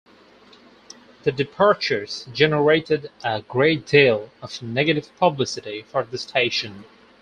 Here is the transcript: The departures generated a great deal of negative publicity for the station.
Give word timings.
The 1.21 1.31
departures 1.31 2.25
generated 2.33 3.11
a 3.23 3.43
great 3.43 3.85
deal 3.85 4.31
of 4.41 4.59
negative 4.63 5.11
publicity 5.19 5.83
for 5.83 6.03
the 6.03 6.17
station. 6.17 6.85